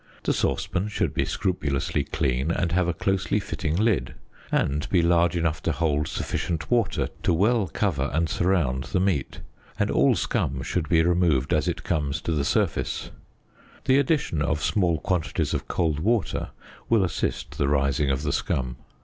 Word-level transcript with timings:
The 0.23 0.33
saucepan 0.33 0.87
should 0.87 1.13
be 1.13 1.25
scrupulously 1.25 2.03
clean 2.03 2.49
and 2.49 2.71
have 2.71 2.87
a 2.87 2.93
closely 2.95 3.39
fitting 3.39 3.75
lid, 3.75 4.15
and 4.51 4.89
be 4.89 5.03
large 5.03 5.35
enough 5.37 5.61
to 5.61 5.71
hold 5.71 6.07
sufficient 6.07 6.71
water 6.71 7.09
to 7.21 7.31
well 7.31 7.67
cover 7.67 8.09
and 8.11 8.27
surround 8.27 8.85
the 8.85 8.99
meat, 8.99 9.41
and 9.77 9.91
all 9.91 10.15
scum 10.15 10.63
should 10.63 10.89
be 10.89 11.03
removed 11.03 11.53
as 11.53 11.67
it 11.67 11.83
comes 11.83 12.19
to 12.21 12.31
the 12.31 12.43
surface; 12.43 13.11
the 13.85 13.99
addition 13.99 14.41
of 14.41 14.63
small 14.63 14.97
quantities 14.97 15.53
of 15.53 15.67
cold 15.67 15.99
water 15.99 16.49
will 16.89 17.03
assist 17.03 17.59
the 17.59 17.67
rising 17.69 18.09
of 18.09 18.23
the 18.23 18.33
scum. 18.33 18.77